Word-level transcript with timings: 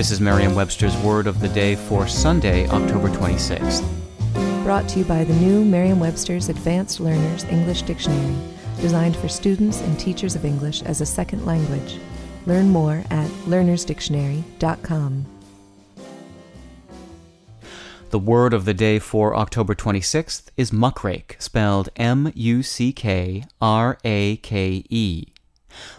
This 0.00 0.12
is 0.12 0.18
Merriam 0.18 0.54
Webster's 0.54 0.96
Word 1.02 1.26
of 1.26 1.40
the 1.40 1.48
Day 1.48 1.76
for 1.76 2.08
Sunday, 2.08 2.66
October 2.70 3.10
26th. 3.10 3.84
Brought 4.64 4.88
to 4.88 5.00
you 5.00 5.04
by 5.04 5.24
the 5.24 5.34
new 5.34 5.62
Merriam 5.62 6.00
Webster's 6.00 6.48
Advanced 6.48 7.00
Learners 7.00 7.44
English 7.44 7.82
Dictionary, 7.82 8.34
designed 8.80 9.14
for 9.14 9.28
students 9.28 9.82
and 9.82 10.00
teachers 10.00 10.34
of 10.34 10.46
English 10.46 10.80
as 10.84 11.02
a 11.02 11.04
second 11.04 11.44
language. 11.44 11.98
Learn 12.46 12.70
more 12.70 13.04
at 13.10 13.28
learnersdictionary.com. 13.44 15.26
The 18.08 18.18
word 18.18 18.54
of 18.54 18.64
the 18.64 18.72
day 18.72 18.98
for 18.98 19.36
October 19.36 19.74
26th 19.74 20.48
is 20.56 20.70
muckrake, 20.70 21.38
spelled 21.42 21.90
M 21.96 22.32
U 22.34 22.62
C 22.62 22.94
K 22.94 23.44
R 23.60 23.98
A 24.02 24.36
K 24.38 24.82
E. 24.88 25.26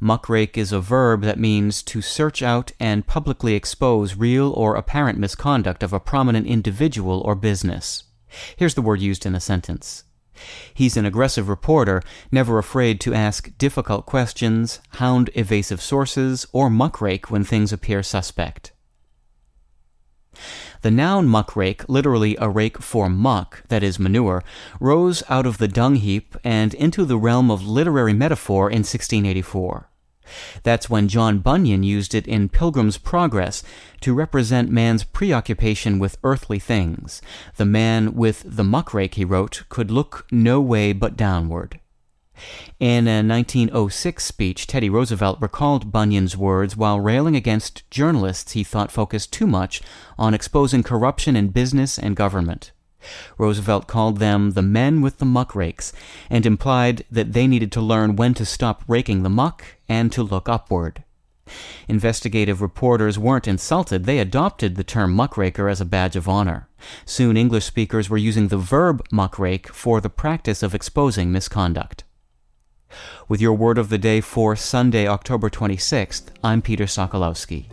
Muckrake 0.00 0.56
is 0.56 0.72
a 0.72 0.80
verb 0.80 1.22
that 1.22 1.38
means 1.38 1.82
to 1.82 2.02
search 2.02 2.42
out 2.42 2.72
and 2.78 3.06
publicly 3.06 3.54
expose 3.54 4.16
real 4.16 4.50
or 4.50 4.76
apparent 4.76 5.18
misconduct 5.18 5.82
of 5.82 5.92
a 5.92 6.00
prominent 6.00 6.46
individual 6.46 7.20
or 7.20 7.34
business. 7.34 8.04
Here's 8.56 8.74
the 8.74 8.82
word 8.82 9.00
used 9.00 9.26
in 9.26 9.34
a 9.34 9.40
sentence. 9.40 10.04
He's 10.74 10.96
an 10.96 11.06
aggressive 11.06 11.48
reporter, 11.48 12.02
never 12.30 12.58
afraid 12.58 13.00
to 13.02 13.14
ask 13.14 13.56
difficult 13.56 14.04
questions, 14.04 14.80
hound 14.90 15.30
evasive 15.34 15.80
sources, 15.80 16.46
or 16.52 16.68
muckrake 16.68 17.30
when 17.30 17.44
things 17.44 17.72
appear 17.72 18.02
suspect. 18.02 18.72
The 20.84 20.90
noun 20.90 21.26
muckrake, 21.28 21.86
literally 21.88 22.36
a 22.38 22.50
rake 22.50 22.82
for 22.82 23.08
muck, 23.08 23.62
that 23.68 23.82
is 23.82 23.98
manure, 23.98 24.44
rose 24.78 25.22
out 25.30 25.46
of 25.46 25.56
the 25.56 25.66
dung 25.66 25.94
heap 25.94 26.36
and 26.44 26.74
into 26.74 27.06
the 27.06 27.16
realm 27.16 27.50
of 27.50 27.66
literary 27.66 28.12
metaphor 28.12 28.68
in 28.68 28.80
1684. 28.80 29.88
That's 30.62 30.90
when 30.90 31.08
John 31.08 31.38
Bunyan 31.38 31.84
used 31.84 32.14
it 32.14 32.26
in 32.26 32.50
Pilgrim's 32.50 32.98
Progress 32.98 33.62
to 34.02 34.12
represent 34.12 34.70
man's 34.70 35.04
preoccupation 35.04 35.98
with 35.98 36.18
earthly 36.22 36.58
things. 36.58 37.22
The 37.56 37.64
man 37.64 38.12
with 38.12 38.42
the 38.44 38.62
muckrake, 38.62 39.14
he 39.14 39.24
wrote, 39.24 39.62
could 39.70 39.90
look 39.90 40.26
no 40.30 40.60
way 40.60 40.92
but 40.92 41.16
downward. 41.16 41.80
In 42.80 43.06
a 43.06 43.22
1906 43.22 44.24
speech, 44.24 44.66
Teddy 44.66 44.90
Roosevelt 44.90 45.40
recalled 45.40 45.92
Bunyan's 45.92 46.36
words 46.36 46.76
while 46.76 47.00
railing 47.00 47.36
against 47.36 47.88
journalists 47.90 48.52
he 48.52 48.64
thought 48.64 48.90
focused 48.90 49.32
too 49.32 49.46
much 49.46 49.80
on 50.18 50.34
exposing 50.34 50.82
corruption 50.82 51.36
in 51.36 51.48
business 51.48 51.98
and 51.98 52.16
government. 52.16 52.72
Roosevelt 53.38 53.86
called 53.86 54.18
them 54.18 54.52
the 54.52 54.62
men 54.62 55.02
with 55.02 55.18
the 55.18 55.26
muckrakes 55.26 55.92
and 56.28 56.44
implied 56.44 57.04
that 57.10 57.32
they 57.32 57.46
needed 57.46 57.70
to 57.72 57.80
learn 57.80 58.16
when 58.16 58.34
to 58.34 58.44
stop 58.44 58.82
raking 58.88 59.22
the 59.22 59.30
muck 59.30 59.64
and 59.88 60.10
to 60.12 60.22
look 60.22 60.48
upward. 60.48 61.04
Investigative 61.88 62.62
reporters 62.62 63.18
weren't 63.18 63.46
insulted, 63.46 64.04
they 64.04 64.18
adopted 64.18 64.76
the 64.76 64.84
term 64.84 65.12
muckraker 65.12 65.68
as 65.68 65.80
a 65.80 65.84
badge 65.84 66.16
of 66.16 66.28
honor. 66.28 66.68
Soon 67.04 67.36
English 67.36 67.66
speakers 67.66 68.08
were 68.10 68.16
using 68.16 68.48
the 68.48 68.56
verb 68.56 69.06
muckrake 69.12 69.68
for 69.68 70.00
the 70.00 70.10
practice 70.10 70.62
of 70.62 70.74
exposing 70.74 71.30
misconduct. 71.30 72.04
With 73.28 73.40
your 73.40 73.54
word 73.54 73.78
of 73.78 73.88
the 73.88 73.98
day 73.98 74.20
for 74.20 74.56
Sunday, 74.56 75.06
October 75.06 75.50
26th, 75.50 76.24
I'm 76.42 76.62
Peter 76.62 76.84
Sokolowski. 76.84 77.66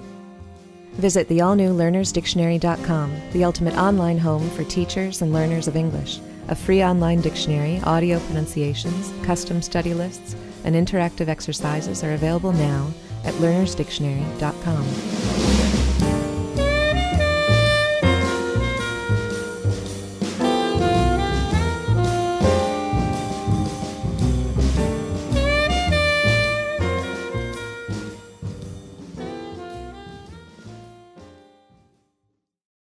Visit 0.93 1.27
the 1.27 1.41
all 1.41 1.55
new 1.55 1.73
learnersdictionary.com, 1.73 3.21
the 3.31 3.43
ultimate 3.43 3.75
online 3.75 4.17
home 4.17 4.49
for 4.51 4.63
teachers 4.65 5.21
and 5.21 5.31
learners 5.31 5.67
of 5.67 5.75
English. 5.75 6.19
A 6.49 6.55
free 6.55 6.83
online 6.83 7.21
dictionary, 7.21 7.79
audio 7.83 8.19
pronunciations, 8.19 9.13
custom 9.23 9.61
study 9.61 9.93
lists, 9.93 10.35
and 10.63 10.75
interactive 10.75 11.27
exercises 11.27 12.03
are 12.03 12.13
available 12.13 12.51
now 12.51 12.91
at 13.23 13.33
learnersdictionary.com. 13.35 15.90